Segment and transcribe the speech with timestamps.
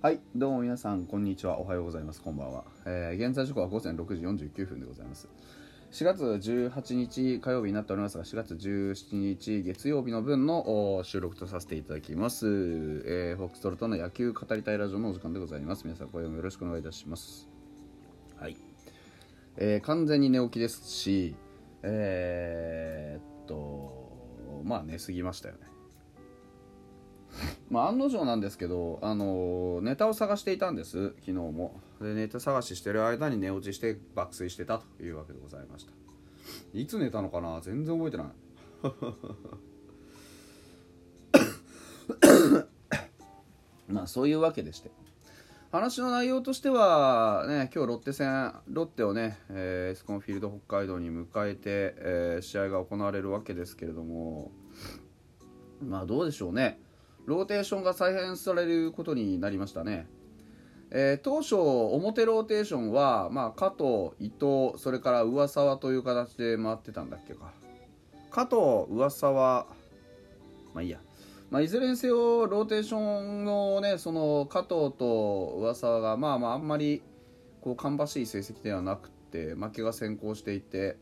[0.00, 1.58] はい、どうも皆さん、こんにちは。
[1.58, 2.22] おはようございます。
[2.22, 2.62] こんばんは。
[2.86, 5.28] えー現在時刻は午前6時49分でございます。
[5.90, 12.46] 4月18日火曜日になっておりますが、4月17日月曜日の分のお収録とさせていただきます。
[12.46, 15.82] えーフォックストロットの野球語りたいラジオのお時間でございます。
[15.82, 17.48] 皆さん、声をよろしくお願いいたします。
[18.36, 18.56] はい。
[19.56, 21.34] えー完全に寝起きですし、
[21.82, 24.12] えーっと、
[24.62, 25.62] まあ寝すぎましたよね。
[27.70, 31.80] まあ、案の定なんですけど、あのネタを探していたんです昨日も。
[32.00, 35.92] でネタ探ししてる間に寝落ちして爆睡してたというわけでございました。
[36.72, 37.60] いつ寝たのかな？
[37.60, 38.26] 全然覚えてない。
[43.92, 44.90] まあそういうわけでして。
[45.70, 54.50] 話の内容としてはね今日ロッテ戦ロッテをね、えーエスコンフィールド北海道に迎えて、えー試合が行われるわけですけれども
[55.82, 56.80] まあどうでしょうね
[57.28, 60.06] ローテーションが再編されることになりましたね、
[60.90, 67.52] えー当初表ローテーションは、まあ、加藤伊藤それから上沢という形で回ってたんだっけか。
[68.30, 68.56] 加藤
[68.88, 69.66] 上沢
[70.72, 71.00] まあいいや。
[71.50, 77.02] まあ、いずれにせよローテーションのねその加藤と上沢がまあまああんまり
[77.60, 80.96] こう芳しい成績ではなくて負けが先行していて。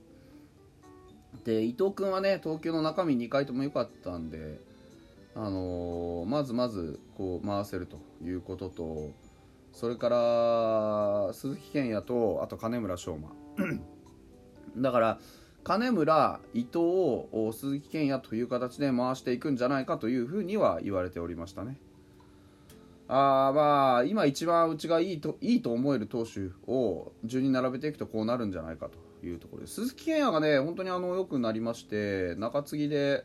[1.45, 4.59] で伊藤君はね投球の中身2回とも良かったんで
[5.39, 9.11] あのまずまずこう回せるということと
[9.71, 13.29] それから鈴木健也とあと金村翔馬。
[14.79, 15.19] だから
[15.63, 21.79] 金村伊藤を鈴木健也という形で回していくんじゃないかというふうには言われておりましたね。
[23.09, 29.75] あーまあ今一番うちがいいといいと思える投手を順に並べていくとこうなるんじゃないかというところです。
[29.75, 33.25] 鈴木健也がね本当にあの良くなりまして中継ぎで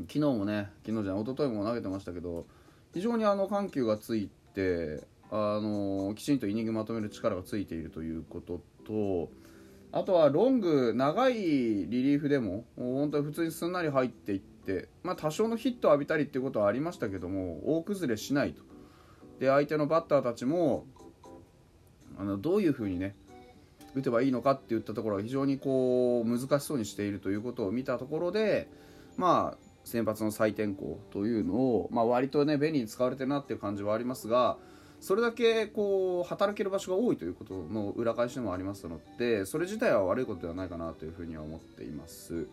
[0.00, 2.46] 昨日もね昨日じゃない一昨日も投げてましたけど
[2.92, 9.30] 非常にあの緩急がついてあのきちんとイニングまとめる力がついているということと
[9.92, 18.62] あとはロング長いリリーフでもも本当に普通にすんなり入っていって、まあ、多少のヒットを浴びたりっていうことはありましたけども大崩れしないと。
[19.38, 20.86] で相手のバッターたちも
[22.18, 23.14] あのどういうふうにね
[23.94, 28.68] 打てばいいのかっていったところが非常にこう難しそうにしているということを見たところで
[29.16, 34.56] まあ先発の再転向というのを、まあ、割とね便利に使われてるなっていう感じはありますが
[35.00, 42.46] それだけこう働ける場所が多いということの裏返しでもありますのでそれ自体は悪いことではないかなというふうには思っています。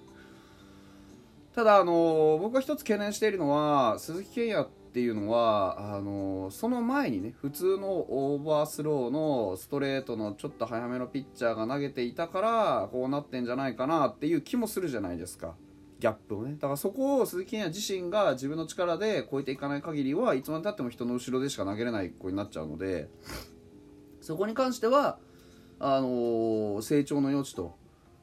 [1.55, 15.55] ただあの僕が一つ懸念しているのは鈴木健矢っていうのはあのその前にね普通のオーバースローのストレートのちょっと早めのピッチャーが投げていたからこうなってんじゃないかなっていう気もするじゃないですか。
[16.01, 16.55] ギャップをね。
[16.55, 23.07] だからそこを鈴木健也自身が自分の力で超えていかない限りはいつまでたっても人の後ろでしか投げれない子になっちゃうので
[24.19, 25.19] そこに関しては
[25.79, 27.75] あのー成長の余地と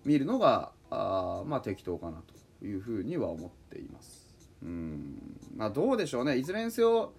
[0.05, 2.21] 見るのがあまあ適当かな
[2.61, 4.27] というふうには思っています。
[4.63, 5.39] うん。
[5.57, 6.37] まあどうでしょうね。
[6.37, 7.13] いずれにせよ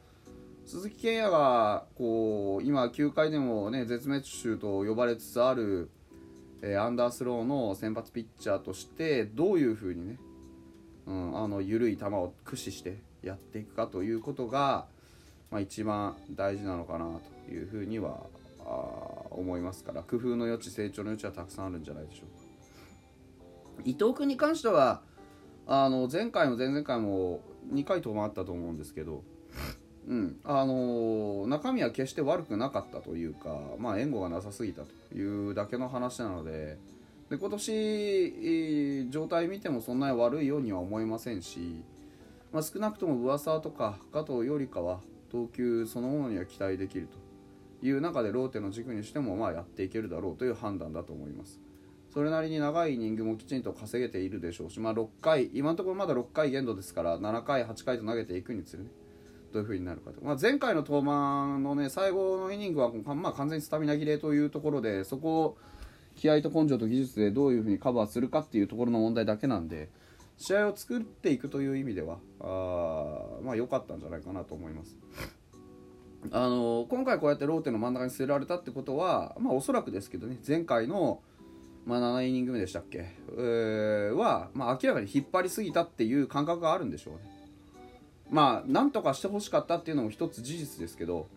[0.65, 5.89] 鈴木健也がこう今球界でもね絶滅種と呼ばれつつある、
[6.61, 10.19] えーアンダースローの先発ピッチャーとしてどういうふうにね
[11.09, 14.85] うん、あの緩い球を駆使してやっていくかということが、
[15.49, 18.27] まあ、一番大事なのかなというふうには
[18.59, 18.65] あ
[19.31, 25.01] 思いますから工夫の余地成長の余地はたくさんあるんじゃないでしょうか伊藤君に関しては
[25.65, 27.41] あの前回も前々回も
[27.73, 29.23] 2回ともあったと思うんですけど、
[30.07, 36.77] うんあの中身は決して悪くなかったというか、まあ、援護がなさすぎたというだけの話なので。
[37.29, 41.83] で今年えー状態見てもそんなに悪いようには思えませんし、
[42.51, 44.99] まあ、少なくとも上沢とか加藤よりかは
[45.31, 51.59] 投球そのものには期待できるという中でローテの軸にしてもまあやっていけるだろうという判断だと思います。
[52.13, 58.89] それなりに長いイニングもきちんと稼げているでしょうし、まあ、6回今のところまだ6回限度ですから7回8回と投げていくにつれね
[59.53, 65.57] どういう風になるかと、まあ、前回の登板のね最後のイニングは、まあ、完全にスタミナ切れというところでそこを
[66.19, 69.89] 気合と根性と技術でどういうふうにカバーするかっていうところの問題だけなんで
[70.37, 74.97] 試合を作っていくという意味ではあまあ良かったんじゃないかなと思います。
[76.31, 81.21] あの今回こうやってローテの真ん中に据えられたってことは、まあ、おそらくですけどね前回の、
[81.85, 87.21] まあ、7イニング目でしたっけ、えーは、まあ、明らかに引っ張りすぎたっていう感覚があるんでしょうね。
[88.29, 91.27] まあなんとかしてほしかったっていうのも一つ事実ですけど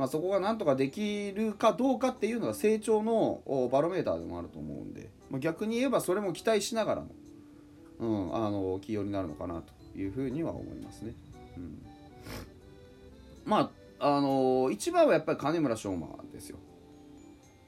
[0.00, 7.08] まあ、そこがなんとかできるかどうかっていうのが成長のバロメーターでもあると思うんで、まあ、逆に言えばそれも期待しながらの,、
[7.98, 11.14] うん、あの起用になるのかなというふうには思いますね。
[11.58, 11.86] うん
[13.44, 16.56] まああの一番はやっぱり金村翔馬ですよ。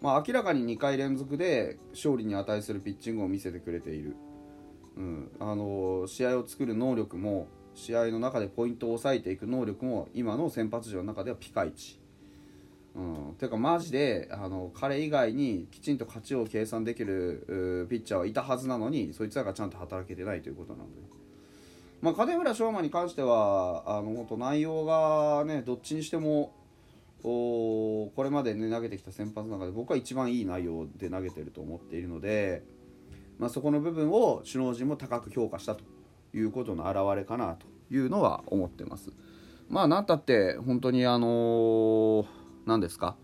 [0.01, 4.17] まあ、明らかに2回連続で勝利に値するピッチングを見せてくれている、
[4.97, 12.02] うんあの試合を作る能力も試合の中でポイントを抑えていく能力も今の先発陣の中ではピカイチ。
[12.95, 21.01] うん、ていうかマジであの彼以外にきちんと勝ちを計算できるピッチャーはいたはずなのにそいつらがちゃんと働けてないということなので、
[22.03, 26.53] まあ、金村翔馬に関してはあの本当内容がねどっちにしても
[27.25, 32.63] おこれまで、ね、投げてきた先発の中で僕は一番いい内容で投げてると思っているので、
[33.39, 35.85] まあ、そこの部分を首脳陣も高く評価したと
[36.35, 39.13] いうことの表れかなというのは思ってます。
[39.69, 42.27] まあ、なんたって本当にあのー、
[42.67, 43.17] 何ですか？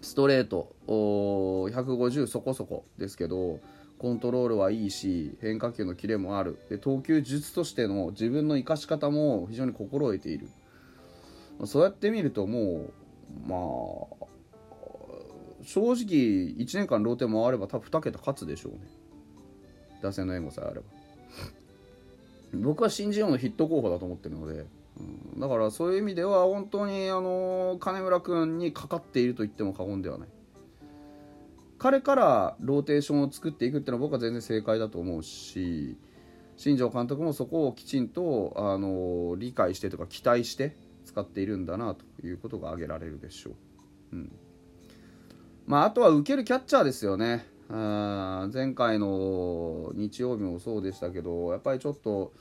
[0.00, 0.74] ストレート。
[0.86, 3.60] 150そこそこですけど
[3.98, 6.58] コントロールはいいし変化球のキレもある。
[6.68, 10.48] で投球術としての自分の生かし方も非常に心得ている。
[11.64, 12.92] そうやって見るともう
[13.48, 14.26] まあ
[15.64, 18.80] 正直1年間ローテ回れば多分2桁勝つでしょうね。
[20.02, 20.86] 打線の援護さえあれば。
[22.54, 24.66] 僕は新人王のヒット候補だと思ってるので、
[25.38, 30.28] だからそういう意味では本当にあの金村君にかかっていると言っても過言ではない
[31.78, 35.98] 彼からローテーションを作っていくっていうのは僕は全然正解だと思うし
[36.56, 43.50] 新庄監督もそこをきちんとあの理解してとか期待して使っているんだなということが挙げられるでしょ
[44.12, 44.16] う。
[44.16, 44.32] うん
[45.66, 47.44] まあ、あとは受けるキャッチャーですよね。
[47.68, 52.32] 前回の日曜日もそうでしたけどやっぱりちょっと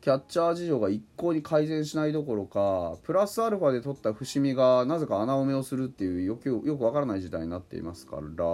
[0.00, 8.44] キャッチャー事情が一向に改善しないどころかプラスアルファで取った伏見がなぜか穴埋めをするっていうよくよくわからない事態になっていますから。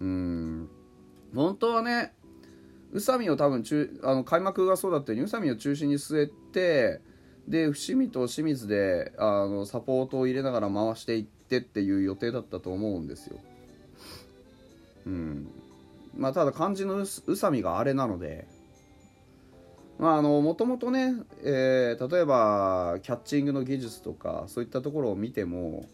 [0.00, 0.68] うん。
[1.34, 2.14] 本当はね
[2.92, 7.00] 宇佐美を多分中あの開幕がそうだったように宇佐美を中心に据えて
[7.46, 13.38] で伏見と清水であのサポートを入れながら回していってっていう予定だったと思うんですよ。
[15.06, 15.48] うん。
[16.16, 18.48] まあ、ただ漢字の宇佐美があれなので
[20.00, 21.14] まああのもともとね、
[21.44, 25.88] えー、例えばキャッチングの技術とかそういったところを見ても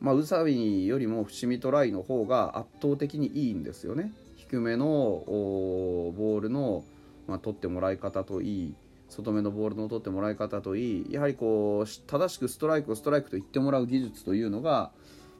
[0.00, 4.12] まあ、宇佐美よりも伏見トライの方が圧倒的にいいんですよね。
[4.36, 6.84] 低めのボールの、
[7.26, 8.74] まあ、取ってもらい方といい
[9.08, 14.92] 外目のボールの取ってもらい方といいやはりこう正しくストライクをストライクと言ってもらう技術というのが、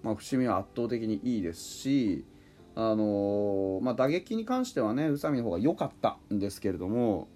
[0.03, 2.25] まあ、伏見は圧倒的にいいですし
[2.75, 7.27] あのまあ、打撃に関してはね宇佐美の方が良かったんですけれども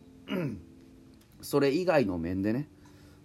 [1.40, 2.68] それ以外の面でね、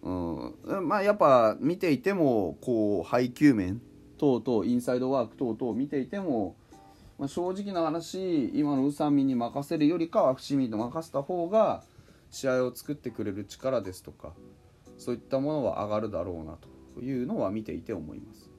[0.01, 0.87] うん。
[0.87, 3.81] まあ、やっぱ見ていてもこう配球面
[4.17, 6.55] 等々インサイドワーク等々見ていても、
[7.19, 11.83] まあ、正直な話今の宇佐美に任せるよりかは伏見に任せた方が
[12.31, 14.33] 試合を作ってくれる力ですとか
[14.97, 16.57] そういったものは上がるだろうな
[16.95, 18.49] というのは見ていて思います。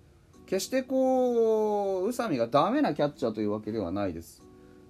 [0.47, 4.43] 決してこう宇佐美がダメなキャッチャーというわけではないです。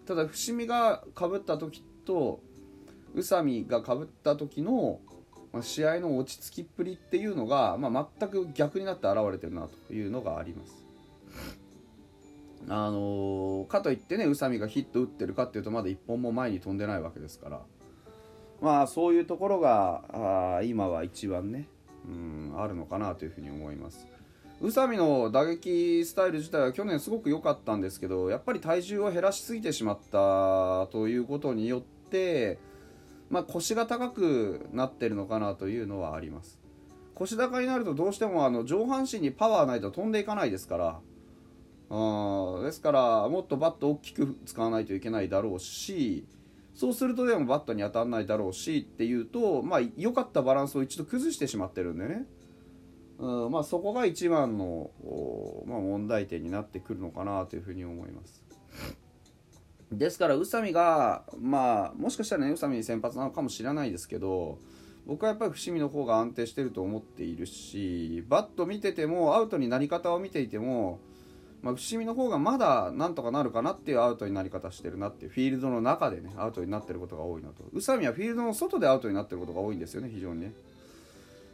[0.07, 2.41] ただ伏見がかぶった時と
[3.15, 5.00] 宇佐美がかぶった時の
[5.61, 10.85] 試合の落ち着きっぷりっていうのが、まあ、全く逆になって現れてるなというのがあります。
[12.69, 17.61] あのー、かといってね宇佐美がヒット打ってるかっていうとまだ1本も前に飛んでないわけですから。
[18.61, 21.69] まあそういうところがあ今は一番ね
[22.07, 24.07] うんあるのかなというふうに思います。
[24.61, 32.59] 宇佐美の打撃スタイル自体は去年すごく良かったんですけどやっぱり体重を減らしすぎてしまったということによって、
[33.30, 36.58] まあ、腰が高くなってるのかなというのはあります。
[37.14, 41.00] 腰高になるとどうしてもあの上半身にパワーないと飛んでいかないですから。
[41.90, 46.26] あですからもっとバット大きく使わないといけないだろうし
[46.75, 52.26] そうするとでもバットに当たらないだろうしっていうとまあ良かったバランスを一度崩してしまってるんでね。
[53.18, 54.92] うんまあ、そこが一番の、
[55.66, 58.44] まあ、問題点になってくるのかなというふうに思います。
[59.92, 64.59] ですから宇佐美が、まあ、もしかしたらね宇佐美先発なのかもしれないですけど
[65.07, 71.00] 僕はやっぱり伏見の方が安定してると思っているしバット見ててもアウトになり方を見ていても、
[71.62, 80.52] まあ、伏見の方がまだなんとかなるかなっていうアウトになり方してるなっていうフィールドの中でねアウトになってることが多いなと宇佐美はフィールドの外でアウトになってることが多いんですよね非常にね。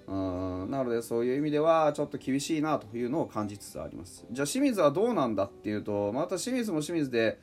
[0.06, 7.38] うんなのでそういう意味ではちょっと厳しいなというのを感じつつありますじゃあ清水はどうなんだっていうとまた清水も清水で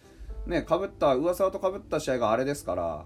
[0.48, 3.06] ねかぶった噂とかぶった試合があれですから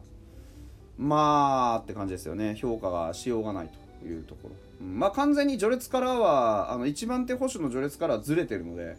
[0.98, 2.56] まあって感じですよね。
[2.56, 3.70] 評価がしようがない
[4.02, 8.96] というところ、まあ完全に序列からはあの1番手捕手の序列からはずれてるので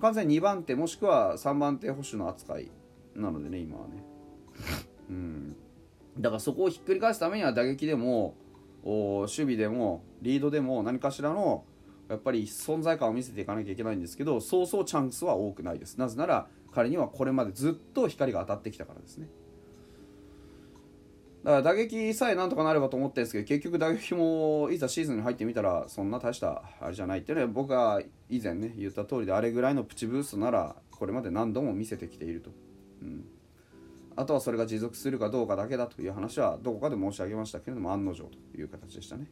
[0.00, 2.70] 完全に2番手もしくは3番手捕手の扱い
[3.14, 4.04] なのでね今はね。
[5.10, 5.56] うん。
[6.18, 8.34] だからそこをひっくり返すためには打撃でも
[8.84, 11.64] 守備でもリードでも何かしらの
[12.08, 15.96] やっぱり存在感を見せていかなきゃいけないんですけどそうそうチャンスは多くないです。
[15.96, 19.28] なぜなら彼にはこれまでずっと光が当たってきたからですね。
[21.44, 28.00] だから打撃さえなんとかなればと思ってるんですけど結局打撃もいざシーズンに入ってみたらそんな大したあれじゃないっていうのは僕が
[28.30, 32.50] 以前ね言った通りであれぐらいのプチブーストならこれまで何度も見せてきていると、
[33.02, 33.26] うん、
[34.16, 39.26] あとはそれが持続するかどうかだけだという話はどこかで申し上げましたけれども案の定という形でしたね。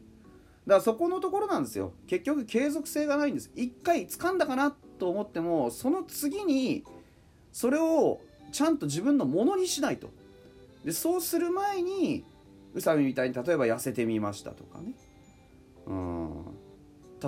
[0.67, 1.93] だからそこのところなんですよ。
[2.07, 3.51] 結局継続性がないんです。
[3.57, 6.85] 一回掴んだかなと思ってもその次に
[7.53, 10.11] それをちゃんと自分のものにしないと。
[10.85, 12.25] でそうする前に
[12.75, 14.93] 宇佐美みたいに例えば痩せてみましたとかね。
[15.87, 16.45] うん。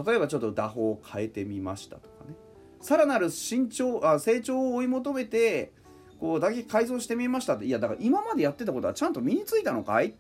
[0.05, 2.35] 例えばちょっと打法を変えてみましたとかね。
[2.81, 5.73] さらなる身長あ成長を追い求めて
[6.19, 7.67] こう打撃改造してみましたって。
[7.67, 10.07] いやだから今までやってたことはちゃんと身についたのかい？
[10.09, 10.13] っ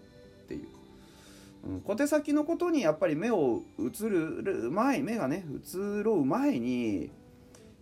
[0.46, 0.66] ていう、
[1.66, 7.10] うん、小手先のことにやっぱり目を移る前目がね移ろう前に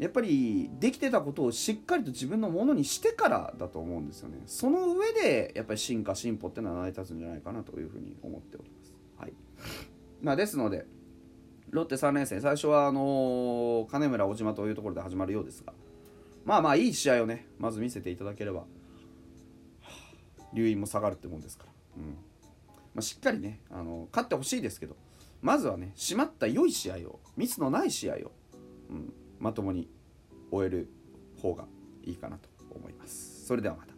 [0.02, 4.38] やっぱりできてたことをしっかりと自分のものにしてからだと思うんですよね。
[4.47, 8.92] その上でやっぱり進化進歩っていうのは成り立つんじゃないかなというふうに思っております。
[9.16, 9.32] はい。
[10.21, 10.87] まあですので
[11.71, 15.73] ロッテ3連戦最初はあの金村小島というところで始まるようですが
[16.44, 18.64] まあまあいい試合をねまず見せていただければ
[20.52, 22.11] 留飲も下がるってもんですから、うん。
[22.92, 24.97] まあ、しっかりねあの勝ってほしいですけど
[25.42, 28.32] まずはね締まった良い試合をミスのない試合を、
[28.90, 29.88] うん、まともに
[30.52, 30.88] 終える
[31.37, 31.64] 方が
[32.04, 33.44] いいかなと思います。
[33.44, 33.91] それではまた。